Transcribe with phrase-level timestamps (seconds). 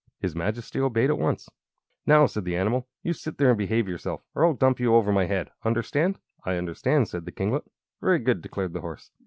[0.19, 1.47] His Majesty obeyed, at once.
[2.07, 5.11] "Now," said the animal, "you sit still and behave yourself, or I'll dump you over
[5.11, 5.51] my head.
[5.63, 7.69] Understand?" "I understand," said the kinglet.
[8.01, 9.11] "Very good!" declared the horse.